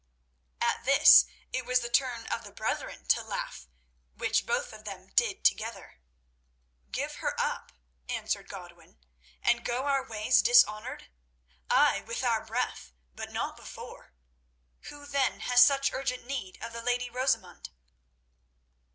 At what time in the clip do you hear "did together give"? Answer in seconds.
5.15-7.17